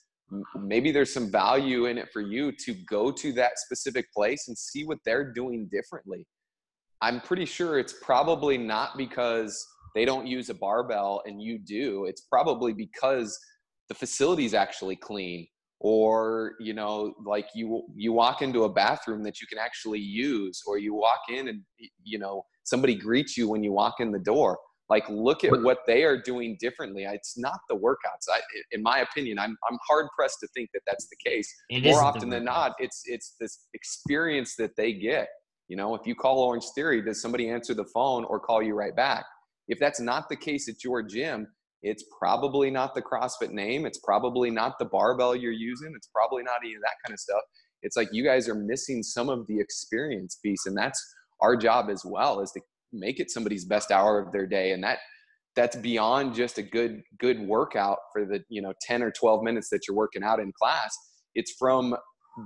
[0.55, 4.57] maybe there's some value in it for you to go to that specific place and
[4.57, 6.25] see what they're doing differently.
[7.01, 12.05] I'm pretty sure it's probably not because they don't use a barbell and you do.
[12.05, 13.37] It's probably because
[13.89, 15.47] the facility's actually clean
[15.83, 20.61] or you know like you you walk into a bathroom that you can actually use
[20.67, 21.61] or you walk in and
[22.03, 24.57] you know somebody greets you when you walk in the door.
[24.89, 27.05] Like look at what they are doing differently.
[27.05, 28.27] It's not the workouts.
[28.29, 28.41] I,
[28.71, 31.51] in my opinion i'm, I'm hard pressed to think that that's the case.
[31.69, 35.29] It more often than not it's it's this experience that they get.
[35.67, 38.75] You know if you call orange theory does somebody answer the phone or call you
[38.75, 39.25] right back?
[39.67, 41.47] If that's not the case at your gym
[41.83, 43.85] it's probably not the CrossFit name.
[43.85, 45.93] It's probably not the barbell you're using.
[45.95, 47.41] It's probably not any of that kind of stuff.
[47.81, 51.01] It's like you guys are missing some of the experience piece, and that's
[51.41, 52.61] our job as well is to
[52.93, 54.99] make it somebody's best hour of their day, and that
[55.55, 59.69] that's beyond just a good good workout for the you know 10 or 12 minutes
[59.69, 60.95] that you're working out in class.
[61.33, 61.95] It's from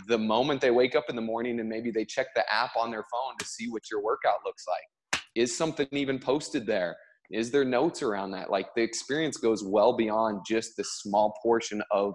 [0.07, 2.89] the moment they wake up in the morning and maybe they check the app on
[2.89, 5.21] their phone to see what your workout looks like.
[5.35, 6.95] Is something even posted there?
[7.31, 8.49] Is there notes around that?
[8.49, 12.13] Like the experience goes well beyond just the small portion of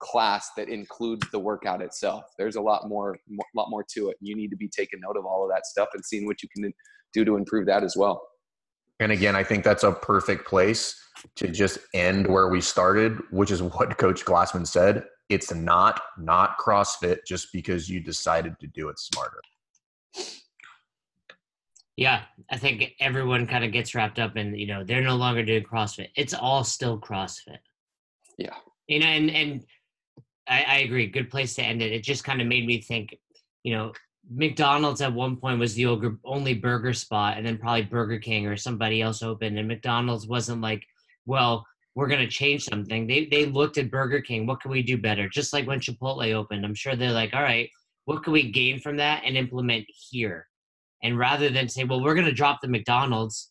[0.00, 2.24] class that includes the workout itself.
[2.38, 4.16] There's a lot more a lot more to it.
[4.20, 6.48] You need to be taking note of all of that stuff and seeing what you
[6.54, 6.72] can
[7.12, 8.22] do to improve that as well.
[9.00, 11.00] And again i think that's a perfect place
[11.36, 15.04] to just end where we started which is what coach glassman said.
[15.28, 19.40] It's not not crossfit just because you decided to do it smarter
[21.98, 25.44] yeah, I think everyone kind of gets wrapped up in, you know, they're no longer
[25.44, 26.10] doing CrossFit.
[26.14, 27.58] It's all still CrossFit.
[28.38, 28.54] Yeah.
[28.86, 29.64] You know, and and
[30.46, 31.08] I, I agree.
[31.08, 31.90] Good place to end it.
[31.90, 33.18] It just kind of made me think,
[33.64, 33.92] you know,
[34.30, 35.86] McDonald's at one point was the
[36.24, 40.60] only burger spot, and then probably Burger King or somebody else opened, and McDonald's wasn't
[40.60, 40.84] like,
[41.26, 43.08] well, we're going to change something.
[43.08, 44.46] They they looked at Burger King.
[44.46, 45.28] What can we do better?
[45.28, 47.68] Just like when Chipotle opened, I'm sure they're like, all right,
[48.04, 50.47] what can we gain from that and implement here?
[51.02, 53.50] And rather than say, well, we're going to drop the McDonald's,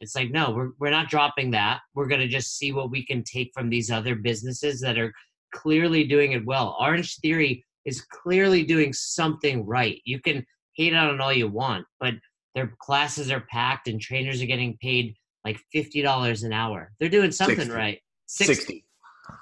[0.00, 1.80] it's like, no, we're, we're not dropping that.
[1.94, 5.12] We're going to just see what we can take from these other businesses that are
[5.54, 6.76] clearly doing it well.
[6.80, 10.00] Orange Theory is clearly doing something right.
[10.04, 12.14] You can hate on it all you want, but
[12.54, 16.92] their classes are packed and trainers are getting paid like fifty dollars an hour.
[17.00, 17.72] They're doing something 60.
[17.72, 17.98] right.
[18.26, 18.84] 60.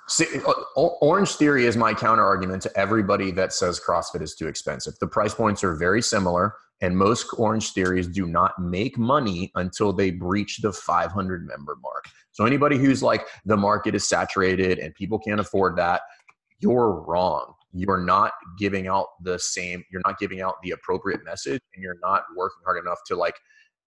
[0.09, 4.35] Si- uh, O- Orange Theory is my counter argument to everybody that says CrossFit is
[4.35, 4.95] too expensive.
[5.01, 9.93] The price points are very similar, and most Orange Theories do not make money until
[9.93, 12.05] they breach the 500 member mark.
[12.33, 16.03] So, anybody who's like, the market is saturated and people can't afford that,
[16.61, 17.55] you're wrong.
[17.73, 21.99] You're not giving out the same, you're not giving out the appropriate message, and you're
[22.03, 23.37] not working hard enough to like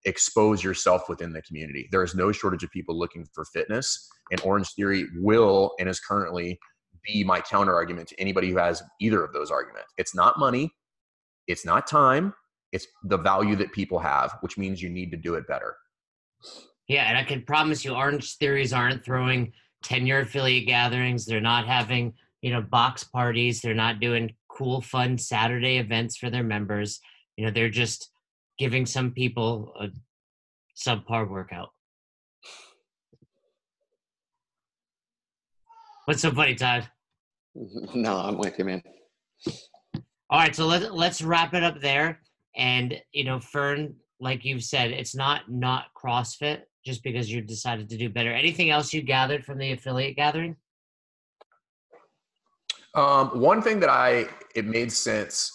[0.05, 1.89] expose yourself within the community.
[1.91, 6.01] There is no shortage of people looking for fitness, and Orange Theory will and is
[6.01, 6.59] currently
[7.05, 9.93] be my counter argument to anybody who has either of those arguments.
[9.97, 10.71] It's not money,
[11.47, 12.35] it's not time,
[12.73, 15.77] it's the value that people have, which means you need to do it better.
[16.89, 19.53] Yeah, and I can promise you, Orange Theories aren't throwing
[19.83, 21.25] ten-year affiliate gatherings.
[21.25, 23.61] They're not having you know box parties.
[23.61, 27.01] They're not doing cool, fun Saturday events for their members.
[27.37, 28.11] You know, they're just
[28.59, 29.89] giving some people a
[30.77, 31.71] subpar workout.
[36.07, 36.89] What's so funny, Todd?
[37.95, 38.83] No, I'm with you, man.
[40.31, 42.21] All right, so let's let's wrap it up there.
[42.59, 47.89] And you know, Fern, like you've said, it's not not CrossFit just because you decided
[47.89, 48.33] to do better.
[48.33, 50.57] Anything else you gathered from the affiliate gathering?
[52.95, 55.53] Um, one thing that I it made sense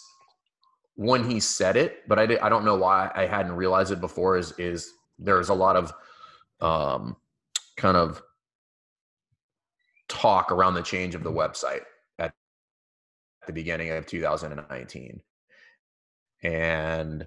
[0.96, 4.00] when he said it, but I did, I don't know why I hadn't realized it
[4.00, 4.38] before.
[4.38, 5.94] Is is there's a lot of
[6.62, 7.18] um,
[7.76, 8.22] kind of
[10.08, 11.82] talk around the change of the website
[12.20, 12.34] at
[13.46, 15.22] the beginning of 2019,
[16.44, 17.26] and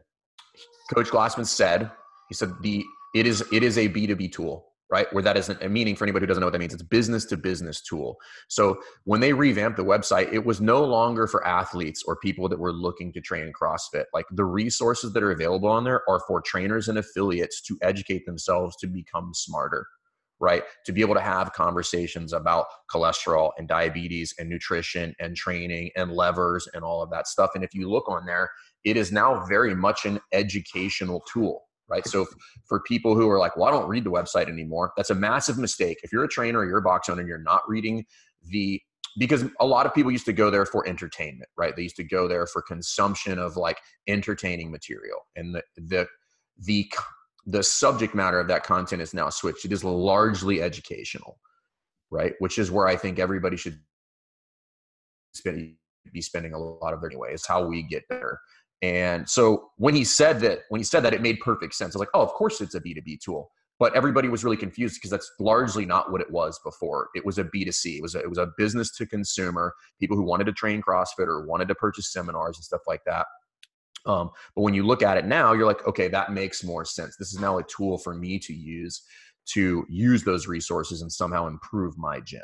[0.94, 1.90] Coach Glassman said
[2.28, 5.12] he said the it is it is a B2B tool right?
[5.12, 6.74] Where that isn't a meaning for anybody who doesn't know what that means.
[6.74, 8.16] It's business to business tool.
[8.48, 12.58] So when they revamped the website, it was no longer for athletes or people that
[12.58, 14.04] were looking to train CrossFit.
[14.14, 18.26] Like the resources that are available on there are for trainers and affiliates to educate
[18.26, 19.86] themselves to become smarter.
[20.38, 20.64] Right.
[20.84, 26.12] To be able to have conversations about cholesterol and diabetes and nutrition and training and
[26.12, 27.52] levers and all of that stuff.
[27.54, 28.50] And if you look on there,
[28.86, 32.04] it is now very much an educational tool right?
[32.04, 32.26] So
[32.68, 35.56] for people who are like, well, I don't read the website anymore, that's a massive
[35.56, 35.98] mistake.
[36.02, 38.04] If you're a trainer or you're a box owner and you're not reading
[38.50, 38.80] the
[39.18, 41.74] because a lot of people used to go there for entertainment, right?
[41.74, 46.06] They used to go there for consumption of like entertaining material, and the the
[46.58, 46.90] the
[47.46, 49.64] the subject matter of that content is now switched.
[49.64, 51.38] It is largely educational,
[52.10, 52.34] right?
[52.40, 53.78] Which is where I think everybody should
[55.32, 55.76] spend,
[56.12, 57.32] be spending a lot of their anyway.
[57.32, 58.40] Is how we get there.
[58.82, 61.94] And so when he said that, when he said that, it made perfect sense.
[61.94, 63.50] I was like, oh, of course it's a B2B tool.
[63.78, 67.08] But everybody was really confused because that's largely not what it was before.
[67.14, 67.98] It was a B2C.
[67.98, 71.26] It was a, it was a business to consumer, people who wanted to train CrossFit
[71.26, 73.26] or wanted to purchase seminars and stuff like that.
[74.06, 77.16] Um, but when you look at it now, you're like, okay, that makes more sense.
[77.16, 79.02] This is now a tool for me to use
[79.46, 82.40] to use those resources and somehow improve my gym.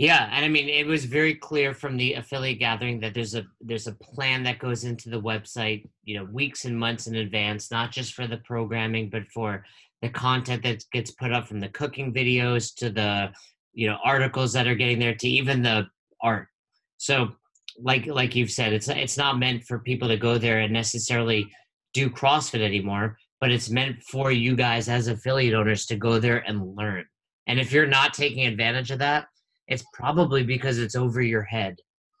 [0.00, 3.44] Yeah, and I mean it was very clear from the affiliate gathering that there's a
[3.60, 7.70] there's a plan that goes into the website, you know, weeks and months in advance,
[7.70, 9.62] not just for the programming, but for
[10.00, 13.30] the content that gets put up from the cooking videos to the
[13.74, 15.86] you know articles that are getting there to even the
[16.22, 16.48] art.
[16.96, 17.32] So
[17.78, 21.46] like like you've said, it's it's not meant for people to go there and necessarily
[21.92, 26.38] do CrossFit anymore, but it's meant for you guys as affiliate owners to go there
[26.48, 27.04] and learn.
[27.46, 29.26] And if you're not taking advantage of that,
[29.70, 31.76] it's probably because it's over your head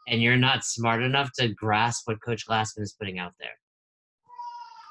[0.08, 3.50] and you're not smart enough to grasp what Coach Glassman is putting out there.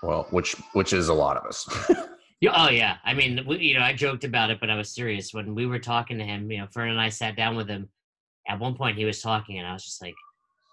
[0.03, 1.67] Well, which which is a lot of us.
[2.41, 2.97] yeah, oh yeah.
[3.03, 5.65] I mean, we, you know, I joked about it, but I was serious when we
[5.65, 6.49] were talking to him.
[6.49, 7.89] You know, Fern and I sat down with him.
[8.47, 10.15] At one point, he was talking, and I was just like,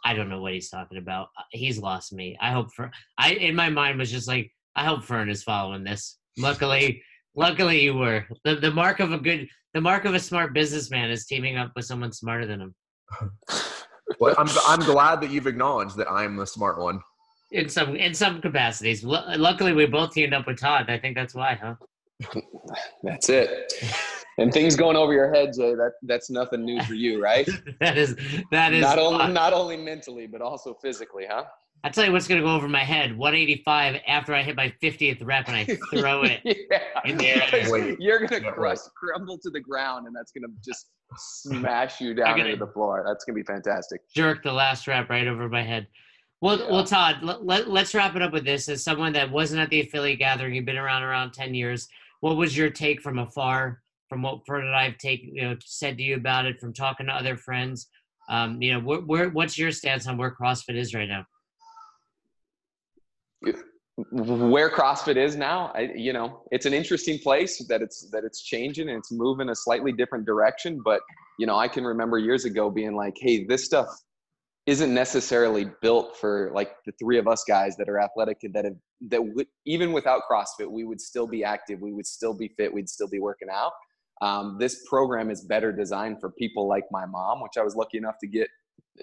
[0.05, 1.29] I don't know what he's talking about.
[1.39, 2.37] Uh, he's lost me.
[2.41, 5.83] I hope for I in my mind was just like, I hope Fern is following
[5.83, 6.19] this.
[6.39, 7.03] Luckily,
[7.37, 8.25] luckily you were.
[8.45, 11.73] The the mark of a good the mark of a smart businessman is teaming up
[11.77, 12.75] with someone smarter than him.
[14.21, 17.01] well, I'm I'm glad that you've acknowledged that I'm the smart one.
[17.53, 19.05] In some in some capacities.
[19.05, 20.91] L- luckily, we both teamed up with Todd.
[20.91, 21.75] I think that's why, huh?
[23.03, 23.73] that's it.
[24.39, 25.75] And things going over your head, Jay.
[25.75, 27.49] That that's nothing new for you, right?
[27.81, 28.17] that is
[28.51, 31.45] that is not only not only mentally but also physically, huh?
[31.85, 34.73] I tell you what's going to go over my head: 185 after I hit my
[34.83, 36.79] 50th rep and I throw it yeah.
[37.05, 37.97] in the air.
[37.99, 42.15] You're going to crust, crumble to the ground, and that's going to just smash you
[42.15, 43.05] down into the floor.
[43.07, 44.01] That's going to be fantastic.
[44.15, 45.87] Jerk the last rep right over my head.
[46.41, 46.71] Well, yeah.
[46.71, 48.69] well, Todd, let, let, let's wrap it up with this.
[48.69, 51.89] As someone that wasn't at the affiliate gathering, you've been around around 10 years.
[52.21, 55.97] What was your take from afar, from what Fern and I've taken, you know, said
[55.97, 57.89] to you about it, from talking to other friends?
[58.29, 61.25] Um, you know, where, where, what's your stance on where CrossFit is right now?
[64.11, 68.43] Where CrossFit is now, I, you know, it's an interesting place that it's that it's
[68.43, 70.81] changing and it's moving a slightly different direction.
[70.85, 71.01] But
[71.39, 73.87] you know, I can remember years ago being like, "Hey, this stuff
[74.67, 78.65] isn't necessarily built for like the three of us guys that are athletic and that
[78.65, 78.77] have
[79.09, 82.73] that w- even without CrossFit, we would still be active, we would still be fit,
[82.73, 83.73] we'd still be working out."
[84.21, 87.97] Um, this program is better designed for people like my mom, which I was lucky
[87.97, 88.49] enough to get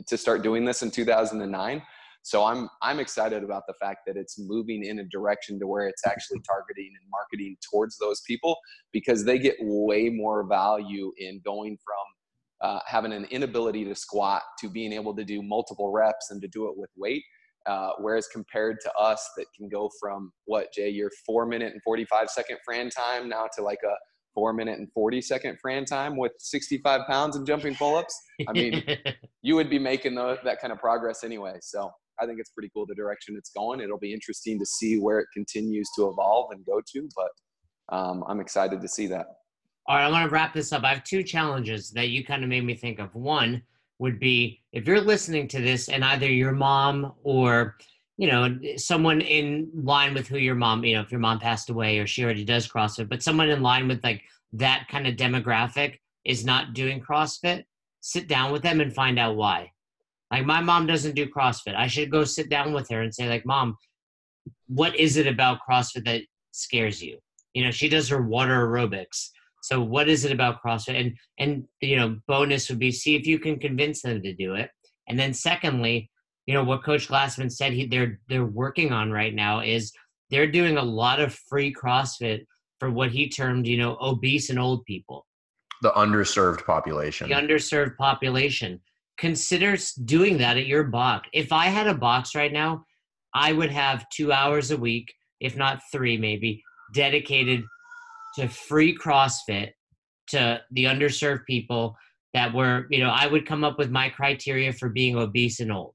[0.05, 1.81] to start doing this in 2009
[2.24, 5.88] so I'm I'm excited about the fact that it's moving in a direction to where
[5.88, 8.57] it's actually targeting and marketing towards those people
[8.93, 14.41] because they get way more value in going from uh, having an inability to squat
[14.59, 17.24] to being able to do multiple reps and to do it with weight.
[17.65, 21.82] Uh, whereas compared to us that can go from what Jay, your four minute and
[21.84, 23.93] 45 second Fran time now to like a
[24.34, 28.17] four minute and 40 second Fran time with 65 pounds and jumping pull ups.
[28.47, 28.84] I mean,
[29.41, 31.57] you would be making the, that kind of progress anyway.
[31.61, 31.91] So
[32.22, 33.80] I think it's pretty cool the direction it's going.
[33.80, 38.24] It'll be interesting to see where it continues to evolve and go to, but um,
[38.28, 39.28] I'm excited to see that.
[39.88, 40.84] All right, I want to wrap this up.
[40.84, 43.14] I have two challenges that you kind of made me think of.
[43.16, 43.61] One
[43.99, 47.78] would be if you're listening to this and either your mom or
[48.18, 51.70] you know someone in line with who your mom you know if your mom passed
[51.70, 55.16] away or she already does crossfit but someone in line with like that kind of
[55.16, 57.64] demographic is not doing crossfit
[58.01, 59.72] sit down with them and find out why
[60.34, 61.75] like my mom doesn't do CrossFit.
[61.75, 63.77] I should go sit down with her and say, like, Mom,
[64.67, 67.19] what is it about CrossFit that scares you?
[67.53, 69.29] You know, she does her water aerobics.
[69.61, 70.99] So what is it about CrossFit?
[70.99, 74.55] And and you know, bonus would be see if you can convince them to do
[74.55, 74.71] it.
[75.07, 76.09] And then secondly,
[76.47, 79.93] you know, what Coach Glassman said he they're they're working on right now is
[80.31, 82.43] they're doing a lot of free CrossFit
[82.79, 85.27] for what he termed, you know, obese and old people.
[85.84, 87.29] The underserved population.
[87.29, 88.81] The underserved population
[89.18, 91.30] consider doing that at your box.
[91.34, 92.86] If I had a box right now,
[93.34, 97.64] I would have two hours a week, if not three maybe, dedicated
[98.36, 99.72] to free CrossFit
[100.28, 101.95] to the underserved people
[102.34, 105.72] that were, you know, I would come up with my criteria for being obese and
[105.72, 105.93] old.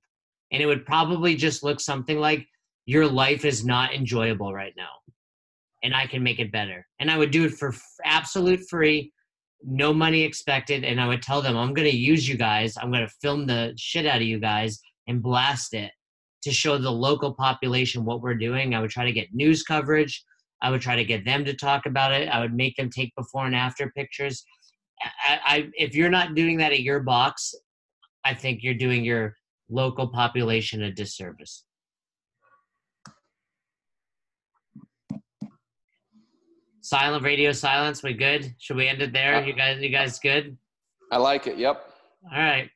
[0.52, 2.46] And it would probably just look something like
[2.86, 4.88] your life is not enjoyable right now.
[5.82, 6.86] And I can make it better.
[7.00, 9.12] And I would do it for absolute free
[9.64, 12.90] no money expected and i would tell them i'm going to use you guys i'm
[12.92, 15.90] going to film the shit out of you guys and blast it
[16.42, 18.74] to show the local population what we're doing.
[18.74, 20.24] I would try to get news coverage
[20.62, 23.14] i would try to get them to talk about it i would make them take
[23.16, 24.44] before and after pictures.
[25.00, 27.54] I, I if you're not doing that at your box
[28.24, 29.34] i think you're doing your
[29.70, 31.64] local population a disservice
[36.88, 38.02] silent radio silence.
[38.02, 38.54] We good?
[38.58, 39.36] Should we end it there?
[39.36, 40.56] Uh, you guys, you guys good?
[41.12, 41.58] I like it.
[41.58, 41.84] Yep.
[42.32, 42.70] All right.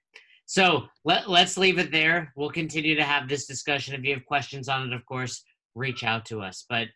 [0.47, 2.33] So let let's leave it there.
[2.37, 3.95] We'll continue to have this discussion.
[3.95, 5.43] If you have questions on it, of course,
[5.75, 6.67] reach out to us.
[6.69, 6.89] But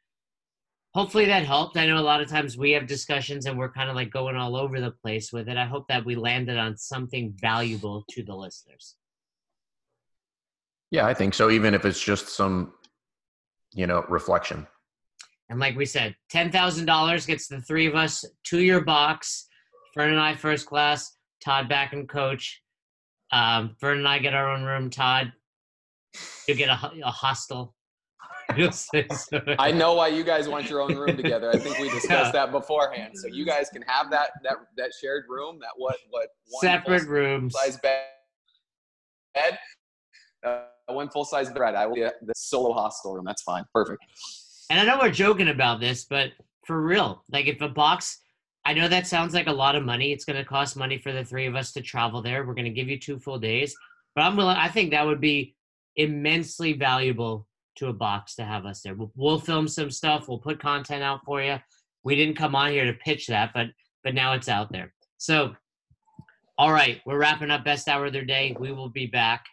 [0.95, 1.77] hopefully that helped.
[1.77, 4.37] I know a lot of times we have discussions and we're kind of like going
[4.37, 5.57] all over the place with it.
[5.57, 8.97] I hope that we landed on something valuable to the listeners.
[10.91, 11.51] Yeah, I think so.
[11.51, 12.73] Even if it's just some,
[13.75, 14.67] you know, reflection.
[15.49, 19.49] And like we said, ten thousand dollars gets the three of us to your box.
[19.95, 21.17] Fern and I first class.
[21.45, 22.61] Todd back and coach.
[23.33, 24.91] Um, Fern and I get our own room.
[24.91, 25.33] Todd,
[26.49, 27.75] you get a, a hostel.
[29.59, 31.51] I know why you guys want your own room together.
[31.51, 33.13] I think we discussed that beforehand.
[33.17, 35.59] So you guys can have that that that shared room.
[35.61, 36.29] That what what
[36.61, 38.05] separate rooms size bed.
[39.35, 39.59] bed
[40.45, 41.75] uh, one full size bed.
[41.75, 43.25] I will get the solo hostel room.
[43.25, 43.65] That's fine.
[43.73, 44.03] Perfect.
[44.71, 46.31] And I know we're joking about this, but
[46.65, 48.21] for real, like if a box,
[48.65, 50.13] I know that sounds like a lot of money.
[50.13, 52.45] It's going to cost money for the three of us to travel there.
[52.45, 53.75] We're going to give you two full days,
[54.15, 54.57] but I'm willing.
[54.57, 55.55] I think that would be
[55.95, 57.47] immensely valuable
[57.77, 58.95] to a box to have us there.
[58.95, 60.29] We'll, we'll film some stuff.
[60.29, 61.59] We'll put content out for you.
[62.03, 63.69] We didn't come on here to pitch that, but
[64.03, 64.93] but now it's out there.
[65.19, 65.57] So,
[66.57, 68.57] all right, we're wrapping up best hour of their day.
[68.59, 69.45] We will be back.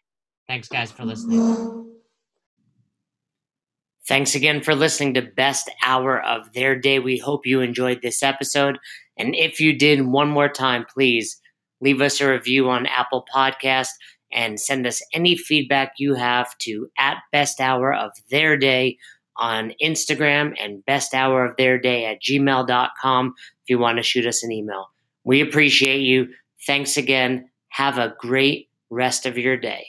[0.48, 1.90] Thanks, guys, for listening.
[4.08, 7.00] Thanks again for listening to Best Hour of Their Day.
[7.00, 8.78] We hope you enjoyed this episode.
[9.18, 11.40] And if you did, one more time, please
[11.80, 13.90] leave us a review on Apple Podcast
[14.32, 18.98] and send us any feedback you have to at Best Hour of Their Day
[19.38, 24.26] on Instagram and Best Hour of Their Day at gmail.com if you want to shoot
[24.26, 24.90] us an email.
[25.24, 26.28] We appreciate you.
[26.66, 27.50] Thanks again.
[27.70, 29.86] Have a great rest of your day.